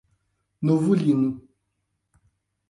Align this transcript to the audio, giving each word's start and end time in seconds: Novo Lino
Novo 0.61 0.95
Lino 0.95 1.31